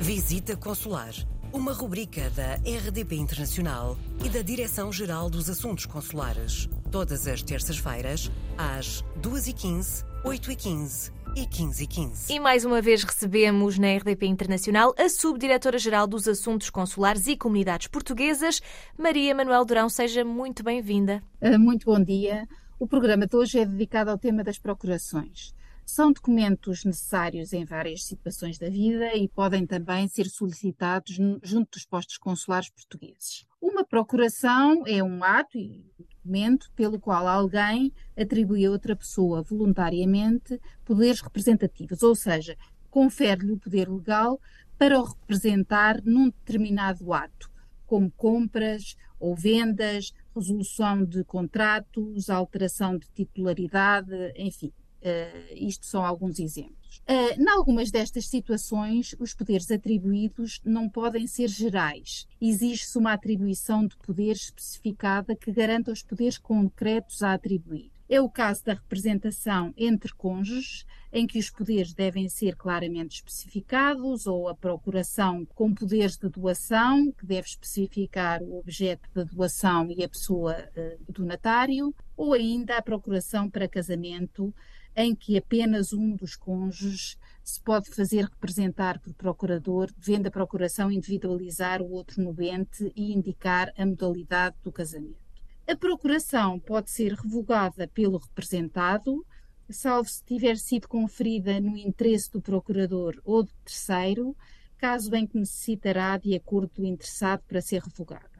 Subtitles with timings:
[0.00, 1.14] Visita Consular,
[1.52, 6.68] uma rubrica da RDP Internacional e da Direção-Geral dos Assuntos Consulares.
[6.92, 12.30] Todas as terças-feiras, às 2h15, 8h15 e 15h15.
[12.30, 17.88] E mais uma vez recebemos na RDP Internacional a Subdiretora-Geral dos Assuntos Consulares e Comunidades
[17.88, 18.60] Portuguesas,
[18.98, 19.88] Maria Manuel Durão.
[19.88, 21.22] Seja muito bem-vinda.
[21.40, 22.46] Ah, muito bom dia.
[22.78, 25.54] O programa de hoje é dedicado ao tema das procurações.
[25.88, 31.86] São documentos necessários em várias situações da vida e podem também ser solicitados junto dos
[31.86, 33.46] postos consulares portugueses.
[33.62, 40.60] Uma procuração é um ato e documento pelo qual alguém atribui a outra pessoa voluntariamente
[40.84, 42.58] poderes representativos, ou seja,
[42.90, 44.40] confere-lhe o poder legal
[44.76, 47.48] para o representar num determinado ato,
[47.86, 54.72] como compras ou vendas, resolução de contratos, alteração de titularidade, enfim.
[55.02, 57.02] Uh, isto são alguns exemplos.
[57.08, 62.26] Uh, em algumas destas situações, os poderes atribuídos não podem ser gerais.
[62.40, 67.92] Exige-se uma atribuição de poder especificada que garanta os poderes concretos a atribuir.
[68.08, 74.28] É o caso da representação entre cônjuges, em que os poderes devem ser claramente especificados,
[74.28, 80.04] ou a procuração com poderes de doação, que deve especificar o objeto da doação e
[80.04, 84.54] a pessoa uh, donatário, ou ainda a procuração para casamento,
[84.96, 90.90] em que apenas um dos cônjuges se pode fazer representar por procurador, devendo a procuração
[90.90, 95.26] individualizar o outro nubente e indicar a modalidade do casamento.
[95.68, 99.24] A procuração pode ser revogada pelo representado,
[99.68, 104.34] salvo se tiver sido conferida no interesse do procurador ou do terceiro,
[104.78, 108.35] caso bem que necessitará de acordo do interessado para ser revogada.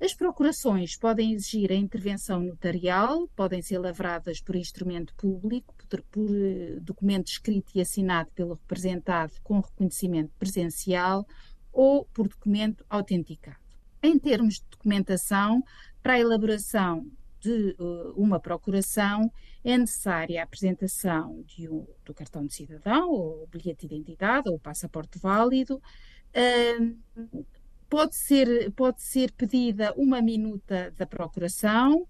[0.00, 6.30] As procurações podem exigir a intervenção notarial, podem ser lavradas por instrumento público, por, por
[6.30, 11.26] uh, documento escrito e assinado pelo representado com reconhecimento presencial
[11.72, 13.58] ou por documento autenticado.
[14.02, 15.62] Em termos de documentação,
[16.02, 17.06] para a elaboração
[17.40, 19.30] de uh, uma procuração
[19.64, 25.18] é necessária a apresentação um, do cartão de cidadão, ou bilhete de identidade, ou passaporte
[25.18, 27.44] válido, uh,
[27.88, 32.06] pode ser, pode ser pedida uma minuta da procuração,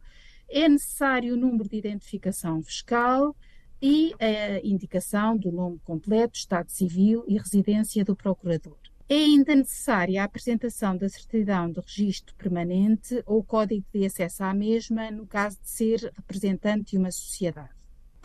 [0.49, 3.35] é necessário o número de identificação fiscal
[3.81, 8.79] e a indicação do nome completo, estado civil e residência do procurador.
[9.09, 14.53] É ainda necessária a apresentação da certidão de registro permanente ou código de acesso à
[14.53, 17.76] mesma, no caso de ser representante de uma sociedade.